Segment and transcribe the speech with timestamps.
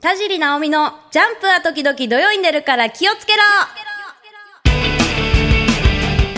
[0.00, 3.40] 田尻直美のジャンプは時々土曜に出るから気をつけろ。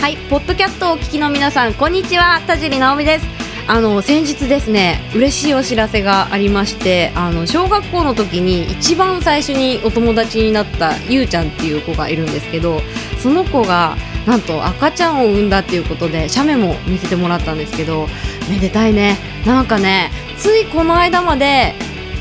[0.01, 3.27] はい、ポッドキャストをお聞きの皆さん、こんにちは、田尻直美です。
[3.67, 12.81] あの先日ですね嬉しいお知らせがありましてあの小学校の時に一番最初にお友達になったゆうちゃんっていう子がいるんですけど
[13.19, 18.07] その子がなんと赤ちゃんを産んだっていうことで写メも見せてもらったんですけど
[18.49, 19.17] めでたいね。
[19.45, 21.75] なんかねついこの間まで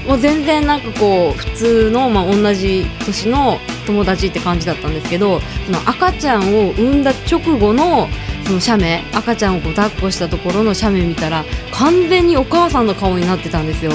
[0.07, 8.09] もう全然なんかこう普通の、まあ、同じ年の友達って感じだったんですけどその赤ちゃんを産んだ直後の
[8.47, 13.93] その写メ赤ちゃんをこう抱っこしたところの写メ見たら完全にお母さんの顔になってたんですよ。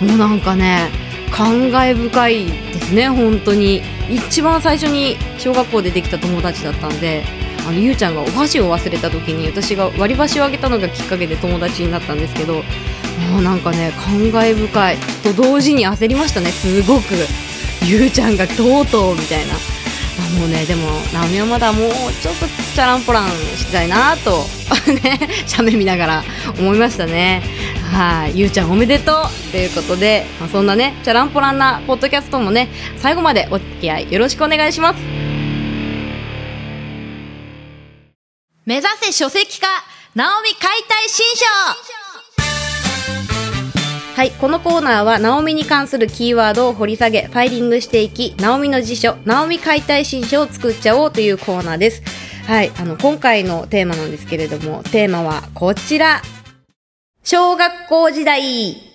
[0.00, 0.88] もうなんかね
[1.30, 3.82] 感慨深いですね本当に。
[4.10, 7.22] 一番最初に小学校でできた友達だったんで
[7.60, 12.64] あのゆうちゃんがお箸を忘れた時に私が割り箸をあげたのがきっかけで友達になったんですけど
[13.30, 14.96] もうなんかね感慨深い。
[15.22, 16.50] と同時に焦りましたね。
[16.50, 17.14] すごく。
[17.84, 19.54] ゆうちゃんがとうとうみたいな。
[19.54, 21.90] あもうねでも直美はまだもう
[22.20, 24.44] ちょっとチャランポランしたいなと。
[25.02, 26.24] ね写メ見ながら
[26.58, 27.42] 思いましたね。
[27.92, 28.38] はい。
[28.38, 29.50] ゆうちゃんおめでとう。
[29.50, 32.68] ということで、まあ、そんなねチャランポランなポッドキャストもね
[32.98, 35.20] 最後までお付き合いよろしくお願いします。
[38.66, 39.66] 目指せ書籍化。
[40.14, 41.99] 直美解体新書。
[44.20, 52.02] はい、このコーナーは、ナオミに関するキーワードを掘り下げ、ファイリングしていき、ナオミの辞書、ナオミ解体新書を作っちゃおうというコーナーです。
[52.46, 56.20] はい、あの、今回のテーマなんですけれども、テーマはこちら。
[57.24, 58.89] 小学校時代。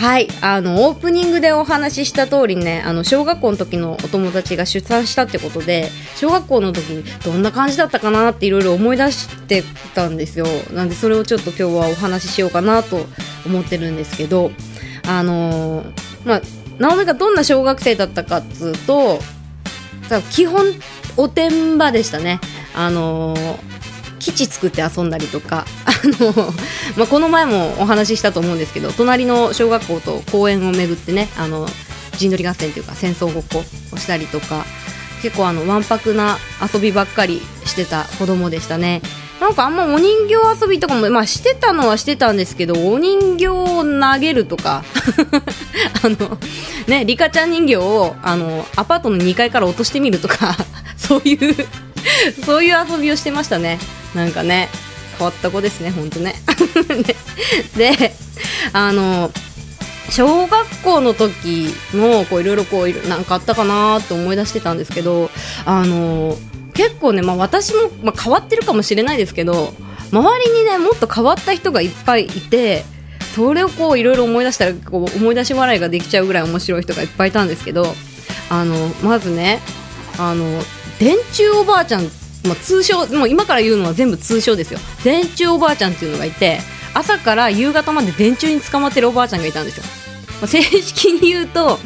[0.00, 0.28] はい。
[0.40, 9.62] あの、オープニングでお話しした通りね、あの、小学校の時のお友達が出産したってことで、小学校の時にどんな感じだったかなっていろいろ思い出して
[9.94, 10.46] たんですよ。
[10.72, 13.04] なんで、それをちょっと今日はお話ししようかなと
[13.44, 14.52] 思ってるんですけど、
[15.06, 15.92] あのー、
[16.24, 16.42] まあ、
[16.78, 19.18] 直美がどんな小学生だったかっつうと、
[20.30, 20.64] 基本、
[21.18, 22.40] おてんばでしたね。
[22.74, 23.70] あのー
[24.20, 25.92] 基地作って遊んだりとか、あ
[26.22, 26.52] の、
[26.96, 31.68] まあ、この前もお話ししたと思うんですけど、隣の小学校と公園を巡ってね、あの、
[32.16, 34.64] 陣取り合戦というか戦争ごっこをしたりとか、
[35.22, 36.38] 結構あの、わんぱくな
[36.72, 39.02] 遊びばっかりしてた子供でしたね。
[39.40, 44.84] なんかあんまお人形遊びとかも、まあしてたのはしてたんですけど、お人形を投げるとか、
[46.04, 46.38] あの、
[46.86, 50.56] ね、リカちゃん人形を、あの、アパートの2階から落としてみるとか、
[50.98, 51.66] そういう
[52.44, 53.78] そういう遊びをしてましたね。
[54.14, 54.68] なんかね、
[55.18, 56.34] 変わった子ですね、ほんとね。
[57.76, 58.14] で、
[58.72, 59.30] あの、
[60.10, 65.30] 小学校の時の、こう、いろいろこう、なんかあったかなって思い出してたんですけど、
[65.64, 66.36] あの、
[66.74, 69.72] 結構ね、まあ私も、まあ、変わってるかもしれないですけど、
[70.10, 72.84] 周りにね、もっと変わった人がいっぱいいて、
[73.34, 77.94] それをこう、いろいろ思い出したら、こう、思い出し笑いができちゃうぐらい面白い人がいっぱいいたんですけど、
[78.48, 79.60] あの、まずね、
[80.18, 80.60] あの、
[81.00, 82.04] 電柱おばあちゃん、
[82.44, 84.78] まあ、通称もう今から言うのは全部通称ですよ。
[85.02, 86.58] 電柱おばあちゃんっていうのがいて
[86.92, 89.84] 朝から夕方まで電柱に捕まってるおばあちゃんがいたんですよ、
[90.40, 91.78] まあ、正式に言うと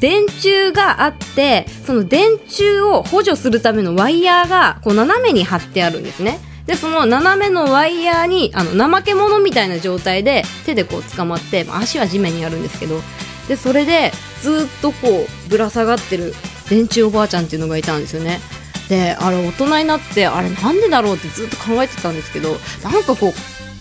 [0.00, 6.38] 電柱があってその電柱を補助するためのワイヤーがこう斜めに張ってあるんですね。
[6.66, 13.00] でその斜めのワイヤーにあの怠け者みたいな状態で手でこう捕まって、まあ、足は地面にあるんですけど
[13.48, 14.12] でそれで
[14.42, 16.34] ずっとこうぶら下がってる
[16.68, 18.40] 電柱おばあちゃんっていうのがいたんですよね。
[18.88, 23.32] であれ大人になってあれなんでだろうってずっと考えてたんですけどなんかこう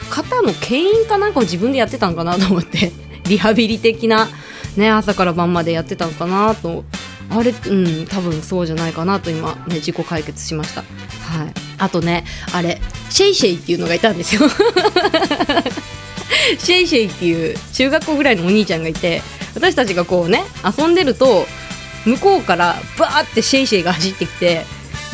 [0.09, 2.91] 肩の牽引かなんかを自分でやってたんかなと思って
[3.27, 4.29] リハビリ的な、
[4.75, 6.83] ね、朝から晩までやってたんかなと
[7.29, 10.81] あれうん多分そうじゃないかなと今ね自己解決しました。
[10.81, 10.87] はい。
[11.77, 12.23] あとね
[12.53, 14.41] あれシェイシェイっていうのがいたんですよ。
[16.57, 19.21] シェイシェイっていう中学校ぐらいのお兄ちゃんがいて
[19.55, 20.43] 私たちがこうね
[20.77, 21.45] 遊んでると
[22.05, 24.65] 向こうからバーってシェイシェイが走ってきて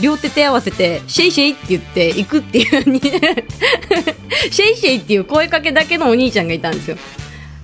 [0.02, 3.00] 両手手合わせてシェイシェイって言って行くっていうに
[4.52, 6.98] シェイシェイっていう声かけだけのお兄ちゃんがいたんですよ。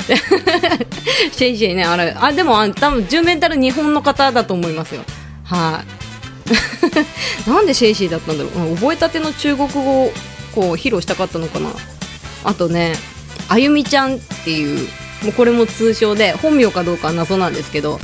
[1.31, 5.03] シェイシェイねあれあでもあ多分純然たる日本の方だと思いますよ。
[5.43, 5.99] はい。
[7.49, 8.75] なんでシェイシェイだったんだろう。
[8.75, 10.13] 覚えたての中国語を
[10.53, 11.69] こう披露したかったのかな。
[12.43, 12.95] あとね
[13.49, 14.87] あゆみちゃんっていう
[15.23, 17.99] もうこれも通称で本名かどうかは謎なんですけど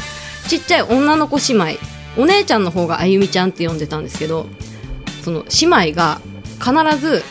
[0.48, 1.95] ちっちゃい女の子姉妹。
[2.18, 4.46] お姉ちゃんの方があゆみちゃんって呼んでたんですけど
[5.24, 6.22] その姉妹が
[6.60, 7.24] 必ず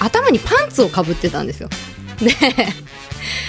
[0.00, 1.68] 頭にパンツをかぶってたんですよ。
[2.20, 2.34] で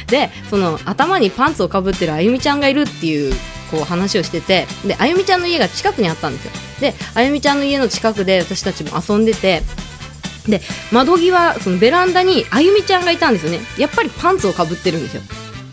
[0.08, 3.34] でその頭にパンツをかぶってるあゆみちゃんがいるっていう
[3.72, 6.52] こう話をしててであゆみちゃんの家が近くにあったんですよ。
[6.82, 9.64] であゆみちゃんの家の近くで私たちも遊んでて
[10.48, 13.60] で窓際そのベランダにあゆみちゃんがいたんですよね。
[13.78, 15.22] やっぱりパンツをかぶってるんですよ。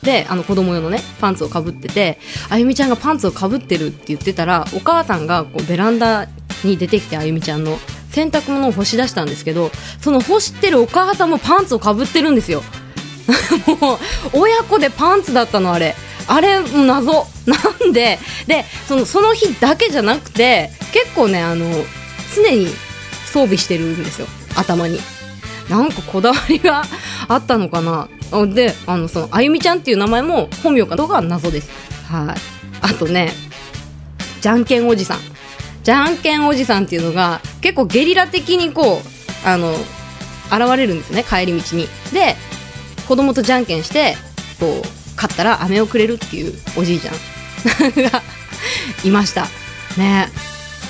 [0.03, 2.19] であの子供用のねパンツをかぶってて
[2.49, 6.29] あゆみちゃんがパンツをかぶってるって言ってたらお母さんがこうベランダ
[6.65, 7.79] に出てきてあゆみちゃんの
[8.11, 12.63] 洗濯物を干し出したんですけどその干してるお母さんもパンツをかぶってるんですよ。
[13.81, 13.99] もう
[14.33, 15.95] 親子でパンツだったのあれ。
[16.27, 17.27] あれも謎。
[17.47, 17.57] な
[17.87, 21.67] んででそのその日だけじゃなくて結構ねあの
[22.35, 22.69] 常に
[23.33, 24.27] 装備してるんですよ。
[24.55, 25.01] 頭に。
[25.69, 26.85] なんかこだわりが
[27.29, 28.09] あったのかな。
[28.55, 31.71] であのそのあゆみちゃんっていう名前も本名かどうかは謎です。
[32.11, 32.37] はい。
[32.81, 33.33] あとね
[34.41, 35.19] じゃんけんおじさん。
[35.83, 39.01] じゃんけんおじさんっていうのが結構ゲリラ的にこ
[39.45, 41.87] うあの現れるんですね帰り道に。
[42.13, 42.37] で
[43.07, 44.17] 子供とじゃんけんして
[44.61, 47.15] こう勝ったら飴をくれるっていうおじいちゃん
[48.03, 48.23] が
[49.05, 49.49] いました。
[49.97, 50.29] ね。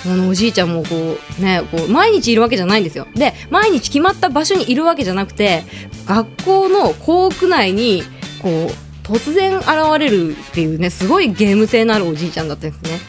[0.07, 3.07] あのおじいちゃんもこうねこう毎日いるわけじゃないんですよ。
[3.15, 5.65] で毎日決まった場所にいるわけじゃなくて
[6.07, 8.03] 学校の校区内に
[8.43, 9.69] こう突然現
[9.99, 13.01] れるっていうねすごいゲーム性のあるおじいちゃんだったんですね。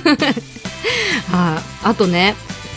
[1.30, 2.34] はい、あ、とね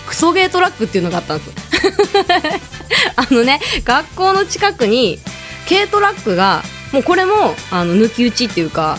[0.07, 1.51] クソゲートラックっていうのがあったんです
[3.15, 5.19] あのね学校の近くに
[5.67, 8.97] 軽トラックがもうこれもあの抜き打ちっていうか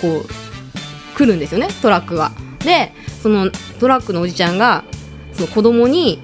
[0.00, 2.32] こう来るんですよねトラックが。
[2.64, 2.92] で
[3.22, 3.50] その
[3.80, 4.84] トラックのおじちゃんが
[5.32, 6.20] その子供に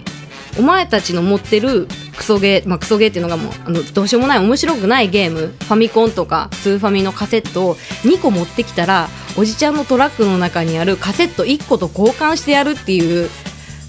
[0.58, 1.86] お前たちの持ってる
[2.16, 13.30] クソゲー、まあ、クソゲーっていうのがもうあのどうしようもない面白くないゲームファミコンとかスーファミのカセットを2個持ってきたらおじちゃんのトラックの中にあるカセット1個と交換してやるっていう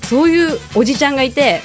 [0.04, 1.62] そういうおじちゃんがいて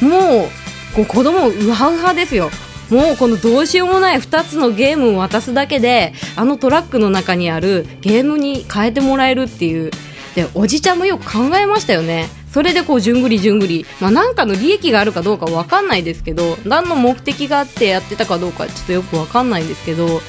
[0.00, 0.48] もう
[0.94, 2.50] こう子供うわうわですよ。
[2.90, 9.90] もうこのどうしようもない2つのゲームを渡すだけであのトラックの中にあるゲームに変えてもらえるっていう
[10.34, 12.28] でおじちゃんもよく考えましたよね。
[12.52, 20.20] それでこうじゅんぐりじゅんぐり、まあ、なんかの利益があるかどうかわかんないですけど何の目的があってやってたかどうかちょっとよくわかんないんですけど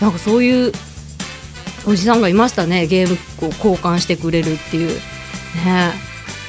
[0.00, 0.72] なんかそういう
[1.86, 2.86] おじさんがいましたね。
[2.86, 4.88] ゲームこう交換してくれるっていう。
[5.64, 5.92] ね。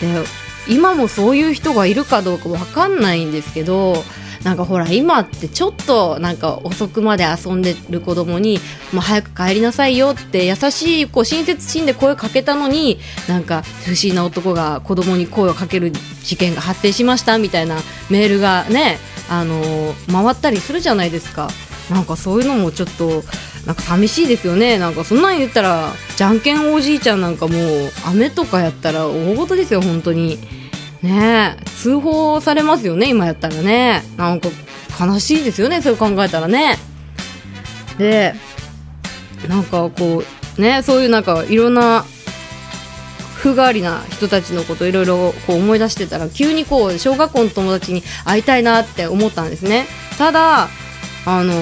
[0.02, 0.24] で
[0.68, 4.04] 今もそういう人がいるかどうかわかんないんですけど
[4.48, 8.60] なんかほら今ってちょっとなんか遅くまで遊んでる子供に
[8.94, 12.98] もう早く帰りなさいよって優しいこう親切心で声かけたのに
[13.28, 15.92] なんか不審な男が子供に声をかける
[16.24, 17.76] 事件が発生しましたみたいな
[18.10, 19.00] メールがね
[19.30, 21.50] あのー、回ったりするじゃないですか
[21.90, 23.24] なんかそういうのもちょっと
[23.66, 30.40] なんか寂しいですよねなんかそんなん言ったらじゃんけんおじいちゃんなんかもう雨とかやったら大事ですよ本当に。
[31.02, 34.04] ね通報されますよね今やったらね。
[34.18, 34.50] なんか
[35.00, 36.78] 悲しいですよねそう考えたらね。
[37.98, 38.34] で
[39.48, 40.24] なんかこ
[40.58, 42.06] うねそういうなんかいろんな
[43.38, 49.86] 風変わりな人たちのこといろいろこう思い出してたら急にこう小学校の友達に会いたいなって思ったんですね。
[50.18, 50.70] ただ
[51.26, 51.54] あの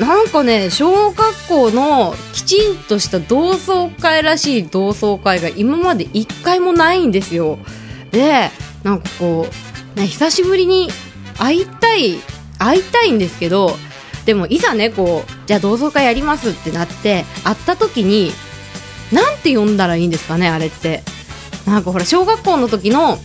[0.00, 7.58] なんかね小学校のきちんとした同窓会らしい同窓会が今まで一回もないんですよ。
[8.10, 8.50] で
[8.82, 9.46] なんかこ
[9.96, 10.88] う、ね、久しぶりに
[11.38, 12.18] 会いたい
[12.58, 13.76] 会いたいんですけど
[14.26, 18.32] でもいざねこうじゃあ同窓会やりますってなって会った時に
[19.12, 21.02] なんて呼んだらいいんですかねあれって。
[21.66, 23.18] なんかほら小学校の時の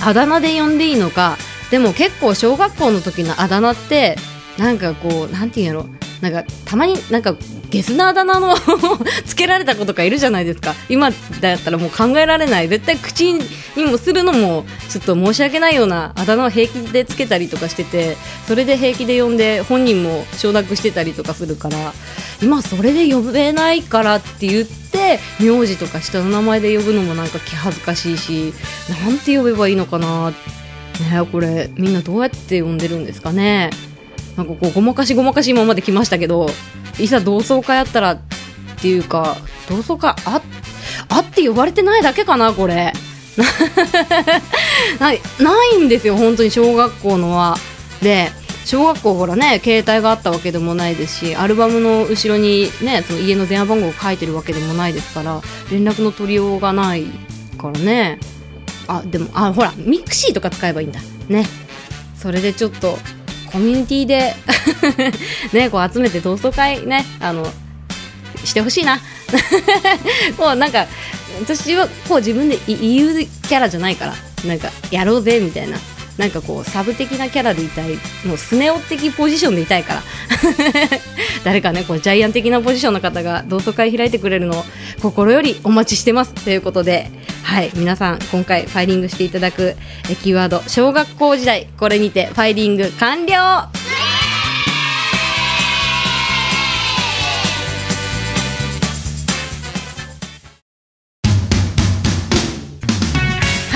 [0.00, 1.36] あだ名で呼んでいいのか
[1.70, 4.16] でも結構小学校の時のあだ名って
[4.58, 5.86] なんかこうなんていうんやろ。
[6.20, 7.34] なんかたまになんか
[7.72, 8.54] ゲスなあだ名の
[9.24, 10.74] つけられた子とかいるじゃないですか。
[10.90, 12.68] 今だったらもう考えられない。
[12.68, 13.40] 絶対口に
[13.86, 21.94] もするのもちょっと申し訳ないようなあだ名を平気でつけたりとかしててそれで平気で呼んで本人も承諾してたりとかするから
[22.42, 28.52] 今それで呼べないからって言って名字とか下の名前で呼ぶのもなんか気恥ずかしいし
[28.90, 30.36] なんて呼べばいいのかなね
[31.32, 33.70] これみんなどうやって呼んでるんですかね。
[34.36, 36.50] なんかこうごまかしごまかし今まで来ましたけど。
[36.98, 38.18] いざ同窓会あったらっ
[38.80, 39.36] ていうか
[39.68, 40.42] 同窓会あ
[41.08, 42.92] あって呼ばれてないだけかなこれ。
[45.00, 47.56] ないないんですよ本当に小学校のは。
[48.02, 48.30] で
[48.64, 57.06] 小学校ほらね携帯があったわけでもないですしアルバムの後ろにねその家の電話番号を書いてるわけでもないですから連絡の取りようがない
[57.58, 58.18] からね。
[58.88, 61.00] あでもあほらミクシーとか使えばいいんだ。
[61.28, 61.46] ね。
[62.20, 62.98] それでちょっと
[63.52, 64.34] コミュニティで
[65.52, 67.46] ね、こう集めて同窓会ね、あの、
[68.44, 69.00] してほしいな。
[70.38, 70.86] もうなんか、
[71.40, 74.14] 私はこう自分で言うキャラじゃないから、
[74.46, 75.78] なんか、やろうぜみたいな。
[76.18, 80.02] なんかこう、サブ的なキャラでいたい、もうスネ夫的ポジションでいたいから。
[81.44, 84.64] 誰かね、こう、ジャイアン的なポジションの方が同窓会開いてくれるのを
[85.00, 86.32] 心よりお待ちしてます。
[86.32, 87.10] ということで、
[87.52, 89.76] はい、皆さん今回ファイリングしていただく
[90.22, 93.36] キーワード小学校時代これにてファイリング完了。
[93.36, 93.70] は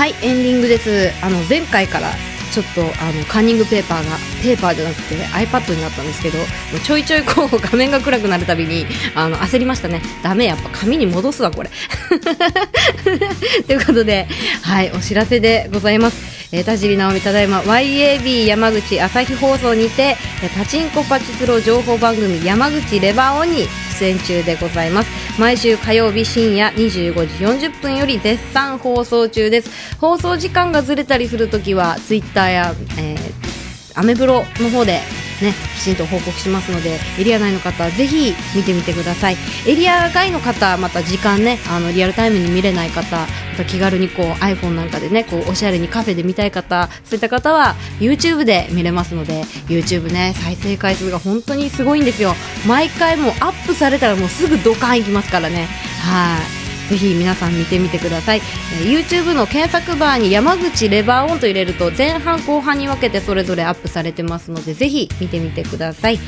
[0.07, 1.11] いエンディングです。
[1.23, 2.09] あの前回から
[2.57, 6.39] ちょっとあのカンニングペーパーがペーパーじゃなくて iPad になったんですけど
[6.83, 10.01] ちょいちょいこう 画面が暗くなるたびにあの焦りましたね。
[10.23, 11.69] ダメやっぱ紙に戻すわこれ。
[13.67, 14.27] ということで
[14.63, 16.17] はいお知らせでございます。
[16.51, 23.67] えー、田尻直美ただいま YAB 山口朝日放送にて、え、パチンコパチスロ情報番組山口レバーオンに
[23.99, 25.09] 出演中でございます。
[25.39, 27.13] 毎週火曜日深夜25
[27.59, 29.97] 時40分より絶賛放送中です。
[29.99, 35.01] 放送時間がずれたりするときはツイッターや、えー、アメブロの方で
[35.41, 39.37] ね、きちんと報告しますのでエリア内の方ぜひ見てみてください。
[39.67, 52.33] エリア外の方また時間ねあのリアルタイムに見れない方また気軽にこう iPhone なんかでねこうおしゃれにカフェで見たい方そういった方は YouTube で見れますので YouTube ね再生回数が本当にすごいんですよ。
[52.67, 55.67] 毎回もうアップされたらもうすぐドカンいきますからね。
[56.01, 56.56] はい。
[56.89, 58.41] ぜひ皆さん見てみてください、
[58.81, 66.19] えー、YouTube の検索バーに山口レバーオンと入れると前半後半に分けてそれぞれアップされてますのでぜひ見てみてください。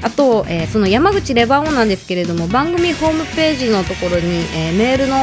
[0.00, 5.16] あと、えー、その山口レバーオンなんですけれども番組ホームページのところに、えー、メールの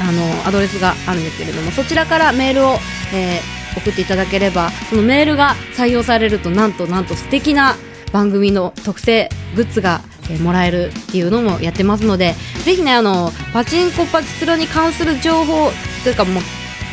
[0.00, 2.72] あのアドレスがあるんですけれどもそちらからメールを、
[3.14, 7.76] えー、送っていただければそのメールが採用されるとなんとなんと素敵な
[8.12, 10.00] 番組の特製グッズが
[10.32, 12.34] えもらえるっていうのもやってますので
[12.64, 15.70] ぜひねあのパチンコパチスロに関する情報
[16.02, 16.42] というかもう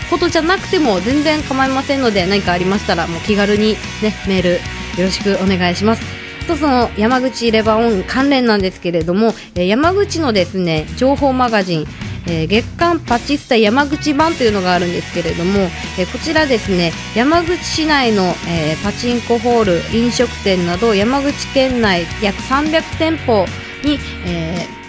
[0.10, 4.58] ことじゃなくても全然構いませんので何かありましたらもう気軽にねメールよ
[5.06, 6.20] ろしくお願いします。
[6.48, 11.86] とその山口レバーオン関連なんですけれども、え山口のですね情報マガジン
[12.30, 15.60] えー、月刊パチスタ山口版というのがあるんですけれども、
[15.98, 23.46] えー、こちらですね山口市内の、えー、パチンコホール飲食店など山口県内約300店舗
[23.84, 24.80] に、えー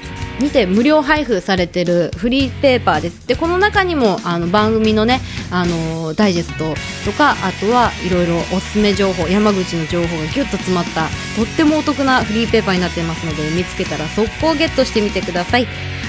[0.41, 3.27] にて無料配布されてるフリーペーパーです。
[3.29, 5.21] でこの中にもあの番組のね
[5.51, 15.67] あのダイジェストとかあとはいろいろおすすめ情報山口の情報がギュッと詰まったとってもお得なフリーペーパーになっていますので見つけたら速攻ゲットしてみてください。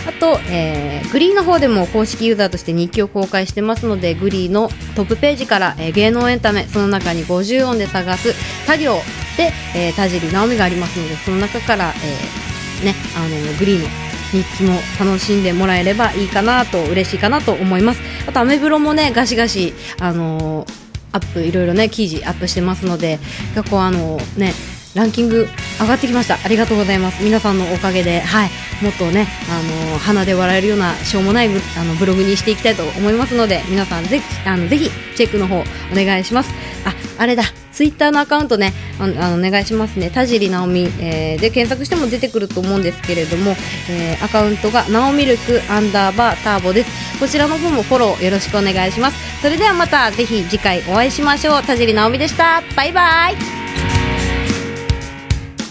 [0.07, 8.33] あと、えー、グリーの方でも公式ユーザーとして日記を公開してますのでグリーのトップページから、えー、芸能エンタメその中に50音で探す
[8.65, 8.95] 他行
[9.37, 13.87] で、えー、田尻直美がありますのでその中から、えーね、あのグリーの
[14.31, 18.01] 日記も楽しんでもらえればいいかなと嬉しいかなと思います。
[18.27, 20.73] あとアメブロもねガシガシあのー、
[21.11, 23.19] アップいろいろね記事アップしてますので
[23.55, 24.53] 結構あのー、ね
[24.93, 25.47] ランキング
[25.79, 26.37] 上がってきました。
[26.43, 27.23] ありがとうございます。
[27.23, 28.49] 皆さんのおかげではい。
[28.83, 36.51] もっとねあの鼻で笑えるようなしょうもないあのブログにしていきたいと思いますので皆さんぜひあのぜひチェックの方お願いします。
[36.85, 37.43] ああれだ。
[37.71, 40.09] ツイッターのアカウントねあのお願いしますね。
[40.09, 43.55] 田尻直美、えー、で検索しても出てくると思うんですけれども、
[43.89, 47.19] えー、アカウントがなおミルクアンダーバーターボです。
[47.19, 49.41] こちらの方もフォローよろしくお願いします。
[49.41, 51.63] それではまたぜひ次回お会いしましょう。
[51.63, 52.61] 田尻直美でした。
[52.75, 53.60] バイバイ。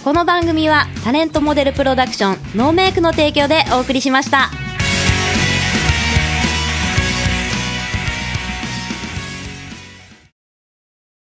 [0.02, 4.69] この番組はタレントモデルプロダクションノーメイクの提供でお送りしました。